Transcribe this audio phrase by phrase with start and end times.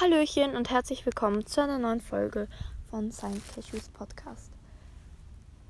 [0.00, 2.46] Hallöchen und herzlich willkommen zu einer neuen Folge
[2.88, 4.52] von Science Cashews Podcast.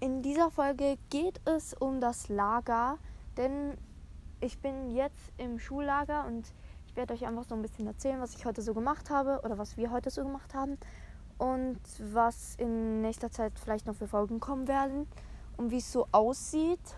[0.01, 2.99] In dieser Folge geht es um das Lager,
[3.39, 3.79] denn
[4.43, 6.53] ich bin jetzt im Schullager und
[6.87, 9.57] ich werde euch einfach so ein bisschen erzählen, was ich heute so gemacht habe oder
[9.57, 10.77] was wir heute so gemacht haben
[11.39, 11.81] und
[12.13, 15.07] was in nächster Zeit vielleicht noch für Folgen kommen werden
[15.57, 16.97] und wie es so aussieht.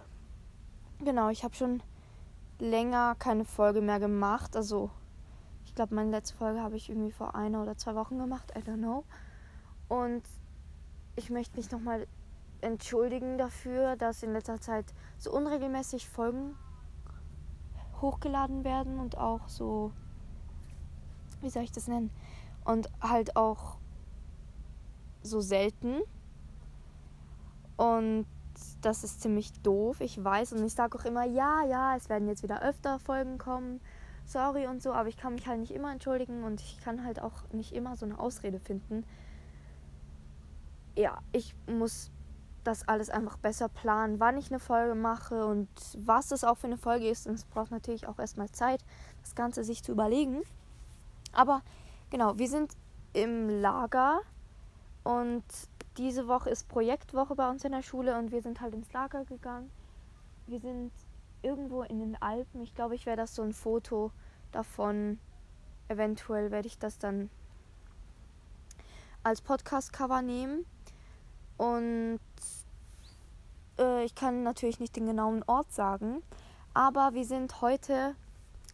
[0.98, 1.80] Genau, ich habe schon
[2.58, 4.90] länger keine Folge mehr gemacht, also
[5.70, 8.52] ich glaube, meine letzte Folge habe ich irgendwie vor einer oder zwei Wochen gemacht.
[8.56, 9.04] I don't know.
[9.86, 10.24] Und
[11.14, 12.08] ich möchte mich nochmal
[12.60, 16.56] entschuldigen dafür, dass in letzter Zeit so unregelmäßig Folgen
[18.00, 19.92] hochgeladen werden und auch so,
[21.40, 22.10] wie soll ich das nennen?
[22.64, 23.78] Und halt auch
[25.22, 26.00] so selten.
[27.76, 28.26] Und
[28.80, 30.52] das ist ziemlich doof, ich weiß.
[30.52, 33.80] Und ich sage auch immer, ja, ja, es werden jetzt wieder öfter Folgen kommen
[34.30, 37.20] sorry und so, aber ich kann mich halt nicht immer entschuldigen und ich kann halt
[37.20, 39.04] auch nicht immer so eine Ausrede finden.
[40.96, 42.10] Ja, ich muss
[42.62, 46.66] das alles einfach besser planen, wann ich eine Folge mache und was es auch für
[46.66, 47.26] eine Folge ist.
[47.26, 48.84] Und es braucht natürlich auch erstmal Zeit,
[49.22, 50.42] das Ganze sich zu überlegen.
[51.32, 51.62] Aber
[52.10, 52.76] genau, wir sind
[53.12, 54.20] im Lager
[55.04, 55.44] und
[55.96, 59.24] diese Woche ist Projektwoche bei uns in der Schule und wir sind halt ins Lager
[59.24, 59.70] gegangen.
[60.46, 60.92] Wir sind
[61.42, 62.62] irgendwo in den Alpen.
[62.62, 64.12] Ich glaube, ich werde das so ein Foto
[64.52, 65.18] davon.
[65.88, 67.30] Eventuell werde ich das dann
[69.22, 70.64] als Podcast-Cover nehmen.
[71.56, 72.20] Und
[73.78, 76.22] äh, ich kann natürlich nicht den genauen Ort sagen.
[76.74, 78.14] Aber wir sind heute,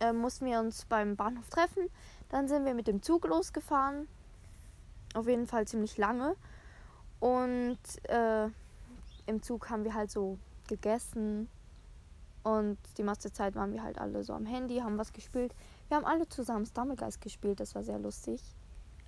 [0.01, 1.89] äh, mussten wir uns beim Bahnhof treffen.
[2.29, 4.09] Dann sind wir mit dem Zug losgefahren.
[5.15, 6.37] Auf jeden Fall ziemlich lange.
[7.21, 7.79] Und
[8.09, 8.49] äh,
[9.27, 11.49] im Zug haben wir halt so gegessen
[12.47, 15.53] und die meiste Zeit waren wir halt alle so am Handy, haben was gespielt.
[15.89, 18.41] Wir haben alle zusammen Stumblegeist gespielt, das war sehr lustig.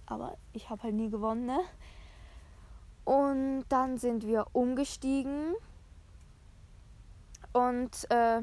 [0.06, 1.61] Aber ich habe halt nie gewonnen, ne?
[3.05, 5.55] Und dann sind wir umgestiegen.
[7.53, 8.43] Und äh,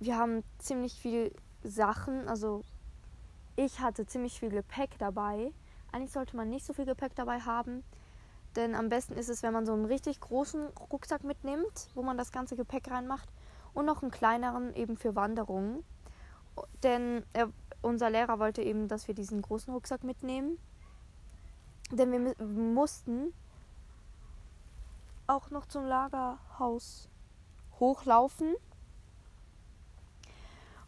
[0.00, 2.28] wir haben ziemlich viel Sachen.
[2.28, 2.62] Also
[3.56, 5.50] ich hatte ziemlich viel Gepäck dabei.
[5.92, 7.84] Eigentlich sollte man nicht so viel Gepäck dabei haben.
[8.54, 12.18] Denn am besten ist es, wenn man so einen richtig großen Rucksack mitnimmt, wo man
[12.18, 13.30] das ganze Gepäck reinmacht
[13.76, 15.84] und noch einen kleineren eben für Wanderungen.
[16.82, 17.50] Denn er,
[17.82, 20.58] unser Lehrer wollte eben, dass wir diesen großen Rucksack mitnehmen.
[21.92, 23.34] Denn wir mussten
[25.26, 27.10] auch noch zum Lagerhaus
[27.78, 28.54] hochlaufen.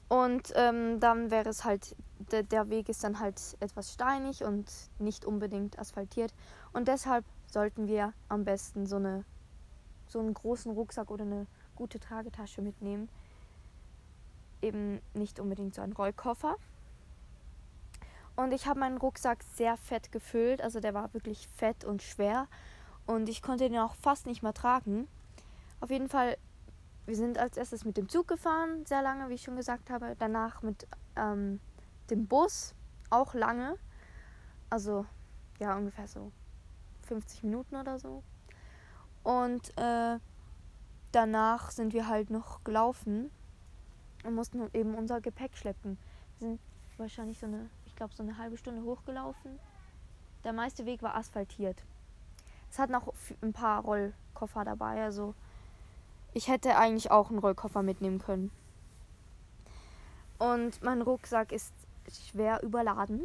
[0.08, 1.94] Und ähm, dann wäre es halt,
[2.32, 6.32] der, der Weg ist dann halt etwas steinig und nicht unbedingt asphaltiert.
[6.72, 9.26] Und deshalb sollten wir am besten so, eine,
[10.06, 11.46] so einen großen Rucksack oder eine
[11.78, 13.08] gute Tragetasche mitnehmen.
[14.60, 16.56] Eben nicht unbedingt so ein Rollkoffer.
[18.34, 20.60] Und ich habe meinen Rucksack sehr fett gefüllt.
[20.60, 22.48] Also der war wirklich fett und schwer.
[23.06, 25.06] Und ich konnte den auch fast nicht mehr tragen.
[25.80, 26.36] Auf jeden Fall,
[27.06, 30.16] wir sind als erstes mit dem Zug gefahren, sehr lange, wie ich schon gesagt habe.
[30.18, 31.60] Danach mit ähm,
[32.10, 32.74] dem Bus,
[33.10, 33.76] auch lange.
[34.68, 35.06] Also
[35.60, 36.32] ja, ungefähr so
[37.06, 38.24] 50 Minuten oder so.
[39.22, 40.18] Und äh,
[41.12, 43.30] danach sind wir halt noch gelaufen
[44.24, 45.98] und mussten eben unser Gepäck schleppen.
[46.38, 46.60] Wir sind
[46.96, 49.58] wahrscheinlich so eine, ich glaube, so eine halbe Stunde hochgelaufen.
[50.44, 51.82] Der meiste Weg war asphaltiert.
[52.70, 55.34] Es hat noch ein paar Rollkoffer dabei, also
[56.34, 58.50] ich hätte eigentlich auch einen Rollkoffer mitnehmen können.
[60.38, 61.72] Und mein Rucksack ist
[62.10, 63.22] schwer überladen.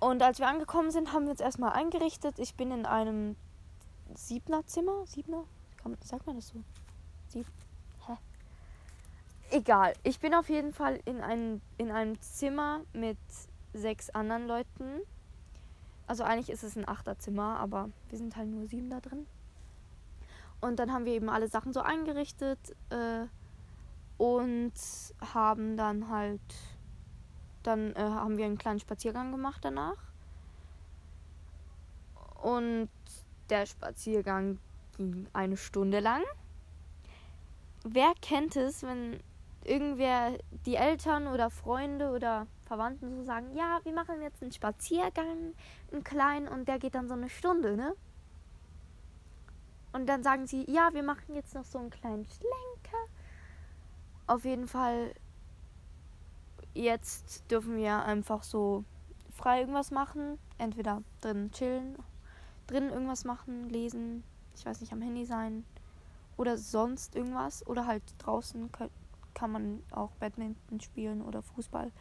[0.00, 2.38] Und als wir angekommen sind, haben wir uns erstmal eingerichtet.
[2.38, 3.36] Ich bin in einem
[4.14, 5.44] Siebner Zimmer, Siebner,
[6.02, 6.62] sagt man das so?
[7.28, 7.44] Sie,
[8.06, 8.16] hä?
[9.50, 9.94] Egal.
[10.02, 13.18] Ich bin auf jeden Fall in, ein, in einem Zimmer mit
[13.72, 15.00] sechs anderen Leuten.
[16.06, 19.26] Also eigentlich ist es ein Achterzimmer, aber wir sind halt nur sieben da drin.
[20.60, 22.58] Und dann haben wir eben alle Sachen so eingerichtet
[22.90, 23.26] äh,
[24.18, 24.72] und
[25.32, 26.40] haben dann halt,
[27.62, 29.96] dann äh, haben wir einen kleinen Spaziergang gemacht danach.
[32.42, 32.90] Und
[33.48, 34.58] der Spaziergang
[35.00, 36.22] ging eine Stunde lang.
[37.84, 39.18] Wer kennt es, wenn
[39.64, 40.36] irgendwer,
[40.66, 45.54] die Eltern oder Freunde oder Verwandten so sagen, ja, wir machen jetzt einen Spaziergang,
[45.90, 47.96] einen kleinen, und der geht dann so eine Stunde, ne?
[49.92, 52.98] Und dann sagen sie, ja, wir machen jetzt noch so einen kleinen Schlenker.
[54.26, 55.14] Auf jeden Fall,
[56.74, 58.84] jetzt dürfen wir einfach so
[59.34, 60.38] frei irgendwas machen.
[60.58, 61.96] Entweder drin chillen,
[62.66, 64.22] drin irgendwas machen, lesen,
[64.54, 65.64] ich weiß nicht, am Handy sein
[66.36, 67.66] oder sonst irgendwas.
[67.66, 68.70] Oder halt draußen
[69.34, 71.92] kann man auch Badminton spielen oder Fußball.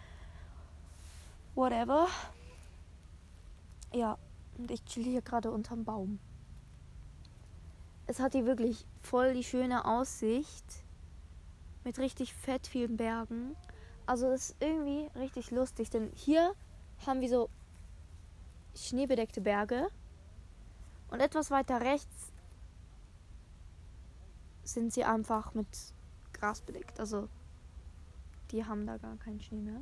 [1.56, 2.08] Whatever.
[3.94, 4.18] Ja,
[4.58, 6.20] und ich chill hier gerade unterm Baum.
[8.08, 10.66] Es hat hier wirklich voll die schöne Aussicht.
[11.84, 13.56] Mit richtig fett vielen Bergen.
[14.06, 16.54] Also es ist irgendwie richtig lustig, denn hier
[17.06, 17.50] haben wir so
[18.76, 19.90] schneebedeckte Berge.
[21.12, 22.32] Und etwas weiter rechts
[24.74, 25.68] sind sie einfach mit
[26.34, 27.00] Gras bedeckt.
[27.00, 27.28] Also
[28.52, 29.82] die haben da gar keinen Schnee mehr.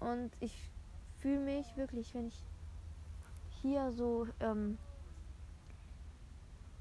[0.00, 0.54] Und ich
[1.20, 2.44] fühle mich wirklich, wenn ich
[3.62, 4.78] hier so, ähm,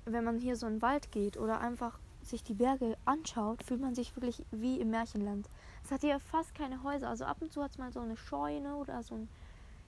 [0.05, 3.81] wenn man hier so in den Wald geht oder einfach sich die Berge anschaut, fühlt
[3.81, 5.49] man sich wirklich wie im Märchenland.
[5.83, 7.09] Es hat hier fast keine Häuser.
[7.09, 9.29] Also ab und zu hat es mal so eine Scheune oder so ein,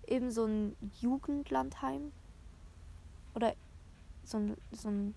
[0.08, 2.12] eben so ein Jugendlandheim.
[3.36, 3.54] Oder
[4.24, 5.16] so ein, so ein,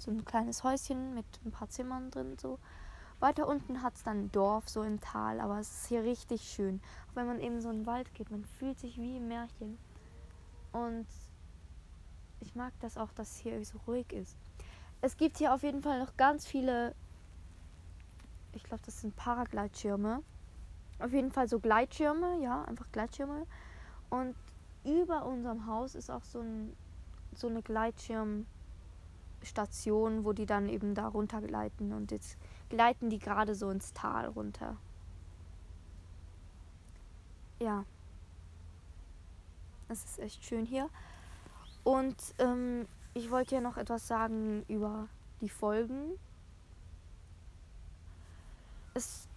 [0.00, 2.36] so ein kleines Häuschen mit ein paar Zimmern drin.
[2.38, 2.58] So.
[3.18, 6.42] Weiter unten hat es dann ein Dorf, so im Tal, aber es ist hier richtig
[6.42, 6.80] schön.
[7.10, 9.78] Auch wenn man eben so in den Wald geht, man fühlt sich wie im Märchen.
[10.72, 11.06] Und
[12.40, 14.36] ich mag das auch, dass hier so ruhig ist.
[15.00, 16.94] Es gibt hier auf jeden Fall noch ganz viele,
[18.52, 20.22] ich glaube, das sind Paragleitschirme.
[20.98, 23.46] Auf jeden Fall so Gleitschirme, ja, einfach Gleitschirme.
[24.10, 24.34] Und
[24.84, 26.76] über unserem Haus ist auch so, ein,
[27.34, 27.62] so eine
[29.46, 31.92] Gleitschirmstation, wo die dann eben da runtergleiten.
[31.92, 32.36] Und jetzt
[32.68, 34.76] gleiten die gerade so ins Tal runter.
[37.60, 37.84] Ja.
[39.88, 40.88] Es ist echt schön hier.
[41.84, 45.08] Und ähm, ich wollte ja noch etwas sagen über
[45.40, 46.18] die Folgen.
[48.94, 49.28] Es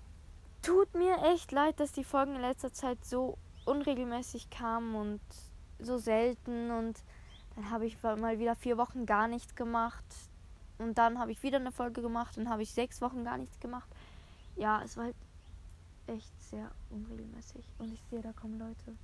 [0.62, 5.22] tut mir echt leid, dass die Folgen in letzter Zeit so unregelmäßig kamen und
[5.78, 6.72] so selten.
[6.72, 7.04] Und
[7.60, 10.06] dann habe ich mal wieder vier Wochen gar nichts gemacht.
[10.78, 13.60] Und dann habe ich wieder eine Folge gemacht und habe ich sechs Wochen gar nichts
[13.60, 13.90] gemacht.
[14.56, 15.16] Ja, es war halt
[16.08, 17.66] echt sehr unregelmäßig.
[17.78, 18.96] Und ich sehe, da kommen Leute.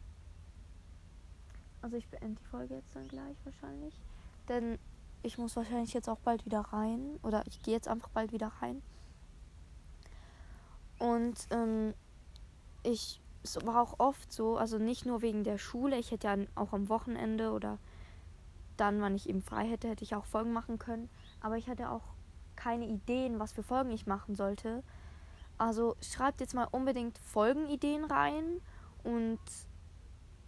[1.82, 4.00] Also ich beende die Folge jetzt dann gleich wahrscheinlich.
[4.48, 4.80] Denn
[5.22, 7.20] ich muss wahrscheinlich jetzt auch bald wieder rein.
[7.24, 8.82] Oder ich gehe jetzt einfach bald wieder rein.
[10.98, 11.94] Und ähm,
[12.84, 16.38] ich, es war auch oft so, also nicht nur wegen der Schule, ich hätte ja
[16.56, 17.80] auch am Wochenende oder
[18.78, 21.10] dann, wann ich eben frei hätte, hätte ich auch Folgen machen können.
[21.42, 22.04] Aber ich hatte auch
[22.56, 24.84] keine Ideen, was für Folgen ich machen sollte.
[25.58, 28.62] Also schreibt jetzt mal unbedingt Folgenideen rein
[29.04, 29.40] und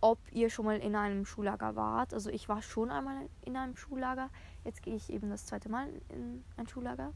[0.01, 2.13] ob ihr schon mal in einem Schullager wart.
[2.13, 4.29] Also ich war schon einmal in einem Schullager.
[4.63, 7.13] Jetzt gehe ich eben das zweite Mal in ein Schullager.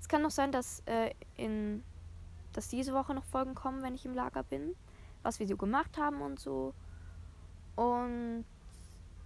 [0.00, 1.82] Es kann noch sein, dass, äh, in,
[2.52, 4.74] dass diese Woche noch Folgen kommen, wenn ich im Lager bin.
[5.22, 6.74] Was wir so gemacht haben und so.
[7.76, 8.44] Und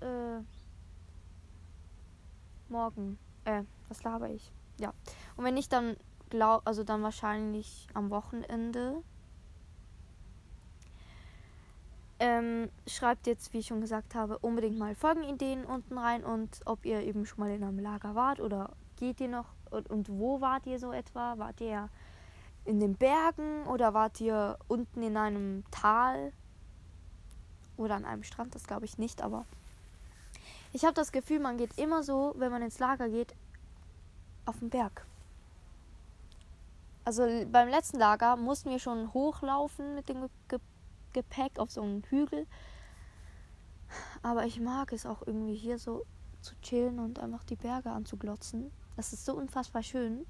[0.01, 0.43] äh,
[2.69, 3.19] morgen.
[3.45, 4.53] Äh, was laber ich?
[4.79, 4.93] Ja.
[5.37, 5.97] Und wenn nicht, dann
[6.31, 9.03] glaub, also dann wahrscheinlich am Wochenende.
[12.19, 16.85] Ähm, schreibt jetzt, wie ich schon gesagt habe, unbedingt mal Folgenideen unten rein und ob
[16.85, 20.43] ihr eben schon mal in einem Lager wart oder geht ihr noch und, und wo
[20.43, 21.39] wart ihr so etwa?
[21.39, 21.89] Wart ihr
[22.67, 26.33] in den Bergen oder wart ihr unten in einem Tal
[27.79, 28.55] oder an einem Strand?
[28.55, 29.47] Das glaube ich nicht, aber
[30.73, 33.35] ich habe das Gefühl, man geht immer so, wenn man ins Lager geht,
[34.47, 35.05] auf den Berg.
[37.05, 40.59] Also beim letzten Lager mussten wir schon hochlaufen mit dem Ge
[41.13, 42.47] Gepäck auf so einen Hügel.
[44.23, 46.05] Aber ich mag es auch irgendwie hier so
[46.41, 48.71] zu chillen und einfach die Berge anzuglotzen.
[48.97, 50.25] Das ist so unfassbar schön.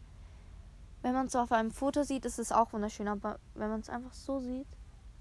[1.03, 3.09] Wenn man es so auf einem Foto sieht, ist es auch wunderschön.
[3.09, 4.67] Aber wenn man es einfach so sieht,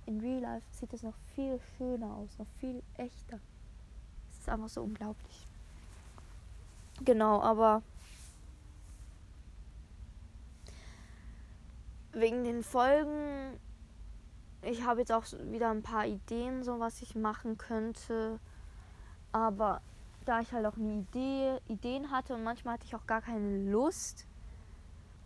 [0.05, 3.39] in Real Life, sieht es noch viel schöner aus, noch viel echter.
[4.50, 5.48] Ist einfach so unglaublich.
[7.06, 7.84] Genau, aber
[12.13, 13.60] wegen den Folgen
[14.62, 18.39] ich habe jetzt auch wieder ein paar Ideen, so was ich machen könnte.
[19.32, 19.82] Aber
[20.25, 23.72] da ich halt auch nie Idee, Ideen hatte und manchmal hatte ich auch gar keine
[23.72, 24.27] Lust.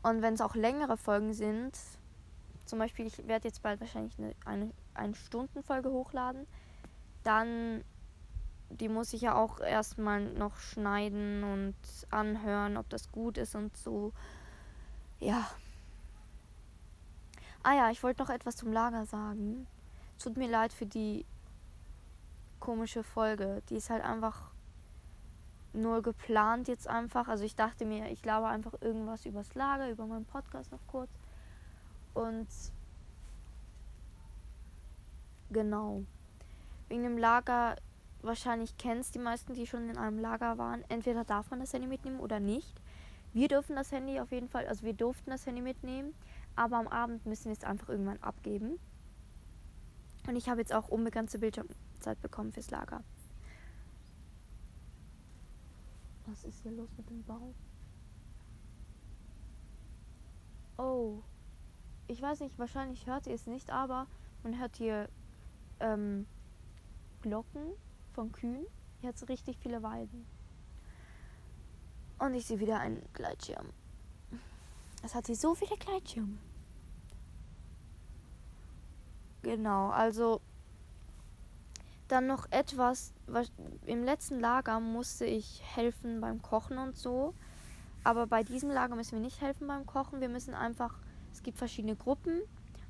[0.04, 1.78] Und wenn es auch längere Folgen sind,
[2.66, 6.46] zum Beispiel, ich werde jetzt bald wahrscheinlich eine, eine, eine Stundenfolge hochladen,
[7.24, 7.84] dann
[8.74, 11.76] die muss ich ja auch erstmal noch schneiden und
[12.12, 14.12] anhören, ob das gut ist und so.
[15.20, 15.48] Ja,
[17.66, 19.66] Ah ja, ich wollte noch etwas zum Lager sagen.
[20.20, 21.26] Tut mir leid für die
[22.60, 23.64] komische Folge.
[23.70, 24.52] Die ist halt einfach
[25.72, 27.30] nur geplant jetzt einfach.
[27.30, 31.10] Also ich dachte mir, ich glaube einfach irgendwas übers Lager, über meinen Podcast noch kurz.
[32.14, 32.48] Und
[35.50, 36.04] genau.
[36.90, 37.78] Wegen dem Lager,
[38.24, 40.84] wahrscheinlich kennst die meisten, die schon in einem Lager waren.
[40.90, 42.74] Entweder darf man das Handy mitnehmen oder nicht.
[43.34, 46.14] Wir dürfen das Handy auf jeden Fall, also wir durften das Handy mitnehmen
[46.56, 48.80] aber am Abend müssen wir es einfach irgendwann abgeben.
[50.28, 53.04] Und ich habe jetzt auch unbegrenzte Bildschirmzeit bekommen fürs Lager.
[56.28, 57.54] Was ist hier los mit dem Baum?
[60.78, 61.22] Oh.
[62.08, 64.08] Ich weiß nicht, wahrscheinlich hört ihr es nicht, aber
[64.44, 65.10] man hört hier
[65.80, 66.26] ähm,
[67.22, 67.74] Glocken
[68.14, 68.66] von Kühen.
[69.00, 70.26] Hier hat es richtig viele Weiden.
[72.20, 73.68] Und ich sehe wieder einen Gleitschirm.
[75.04, 76.38] Es hat sie so viele Gleitschirme.
[79.42, 80.40] Genau, also
[82.08, 83.52] dann noch etwas, was,
[83.86, 87.34] im letzten Lager musste ich helfen beim Kochen und so.
[88.06, 90.22] Aber bei diesem Lager müssen wir nicht helfen beim Kochen.
[90.22, 90.96] Wir müssen einfach,
[91.32, 92.42] es gibt verschiedene Gruppen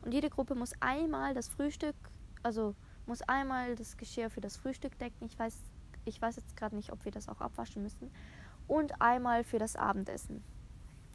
[0.03, 1.95] und jede Gruppe muss einmal das Frühstück,
[2.43, 2.75] also
[3.05, 5.25] muss einmal das Geschirr für das Frühstück decken.
[5.25, 5.57] Ich weiß,
[6.05, 8.11] ich weiß jetzt gerade nicht, ob wir das auch abwaschen müssen.
[8.67, 10.43] Und einmal für das Abendessen.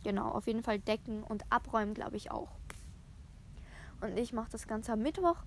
[0.04, 2.50] Genau, auf jeden Fall decken und abräumen, glaube ich auch.
[4.00, 5.42] Und ich mache das Ganze am Mittwoch.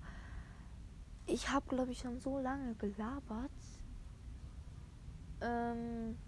[1.26, 3.50] Ich habe, glaube ich, schon so lange gelabert.
[5.40, 6.18] Ähm,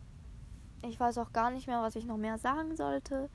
[0.82, 3.28] ich weiß auch gar nicht mehr, was ich noch mehr sagen sollte.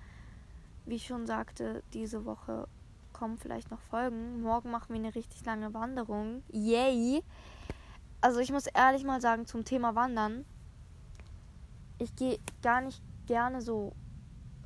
[0.85, 2.67] Wie ich schon sagte, diese Woche
[3.19, 4.41] kommen vielleicht noch Folgen.
[4.41, 6.41] Morgen machen wir eine richtig lange Wanderung.
[6.53, 7.21] Yay!
[8.21, 10.45] Also ich muss ehrlich mal sagen zum Thema Wandern.
[11.97, 13.91] Ich gehe gar nicht gerne so.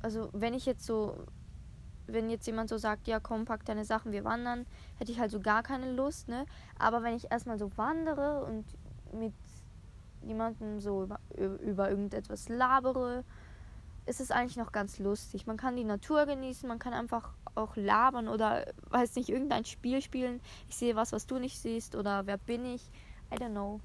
[0.02, 1.16] Also wenn ich jetzt so
[2.06, 4.66] wenn jetzt jemand so sagt, ja komm, pack deine Sachen, wir wandern,
[4.98, 6.44] hätte ich halt so gar keine Lust, ne?
[6.78, 8.64] Aber wenn ich erstmal so wandere und
[9.12, 9.32] mit
[10.22, 13.24] jemandem so über, über irgendetwas labere,
[14.06, 15.46] ist es eigentlich noch ganz lustig.
[15.46, 20.00] Man kann die Natur genießen, man kann einfach auch labern oder weiß nicht, irgendein Spiel
[20.02, 20.40] spielen.
[20.68, 22.82] Ich sehe was, was du nicht siehst oder wer bin ich?
[23.32, 23.80] I don't know.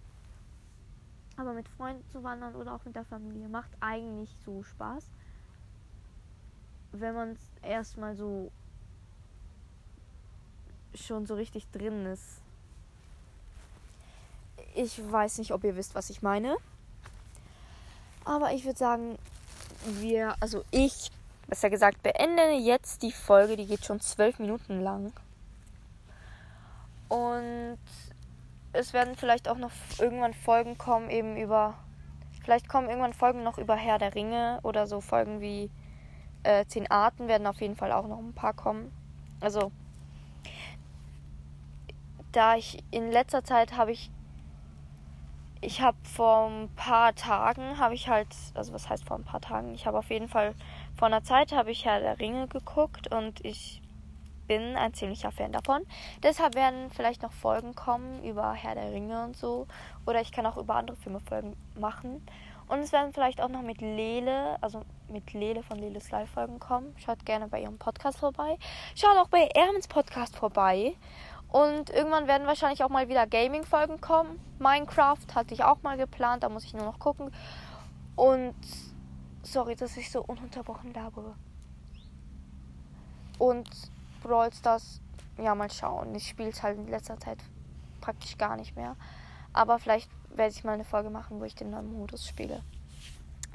[1.37, 5.05] Aber mit Freunden zu wandern oder auch mit der Familie macht eigentlich so Spaß
[6.91, 8.51] wenn man erstmal so
[10.93, 12.41] schon so richtig drin ist.
[14.75, 16.57] Ich weiß nicht, ob ihr wisst, was ich meine.
[18.25, 19.17] Aber ich würde sagen,
[19.85, 21.11] wir, also ich,
[21.49, 23.57] besser gesagt, beende jetzt die Folge.
[23.57, 25.11] Die geht schon zwölf Minuten lang.
[27.09, 27.79] Und
[28.71, 31.75] es werden vielleicht auch noch irgendwann Folgen kommen, eben über.
[32.43, 35.69] Vielleicht kommen irgendwann Folgen noch über Herr der Ringe oder so Folgen wie
[36.43, 38.91] äh, zehn Arten werden auf jeden Fall auch noch ein paar kommen.
[39.41, 39.71] Also,
[42.31, 44.11] da ich in letzter Zeit habe ich,
[45.61, 49.41] ich habe vor ein paar Tagen habe ich halt, also was heißt vor ein paar
[49.41, 49.73] Tagen?
[49.73, 50.53] Ich habe auf jeden Fall
[50.99, 53.81] vor einer Zeit habe ich Herr der Ringe geguckt und ich
[54.47, 55.83] bin ein ziemlicher Fan davon.
[56.23, 59.65] Deshalb werden vielleicht noch Folgen kommen über Herr der Ringe und so.
[60.05, 62.21] Oder ich kann auch über andere Filme Folgen machen.
[62.67, 66.93] Und es werden vielleicht auch noch mit Lele, also mit Lele von Leles Live-Folgen kommen.
[66.97, 68.57] Schaut gerne bei ihrem Podcast vorbei.
[68.93, 70.97] Schaut auch bei Ermens Podcast vorbei.
[71.47, 74.37] Und irgendwann werden wahrscheinlich auch mal wieder Gaming-Folgen kommen.
[74.59, 77.31] Minecraft hatte ich auch mal geplant, da muss ich nur noch gucken.
[78.17, 78.53] Und
[79.43, 81.35] sorry, dass ich so ununterbrochen labere.
[83.37, 83.69] Und
[84.21, 84.99] Brawl Stars,
[85.37, 86.13] ja, mal schauen.
[86.15, 87.39] Ich spiele es halt in letzter Zeit
[88.01, 88.95] praktisch gar nicht mehr.
[89.53, 92.63] Aber vielleicht werde ich mal eine Folge machen, wo ich den neuen Modus spiele.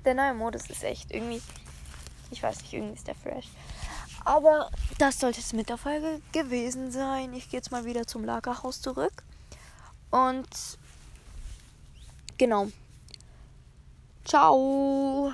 [0.04, 1.40] Der neue Modus ist echt irgendwie,
[2.30, 3.48] ich weiß nicht, irgendwie ist der fresh.
[4.24, 7.34] Aber das sollte es mit der Folge gewesen sein.
[7.34, 9.22] Ich gehe jetzt mal wieder zum Lagerhaus zurück.
[10.10, 10.48] Und
[12.38, 12.68] genau.
[14.24, 15.32] Ciao.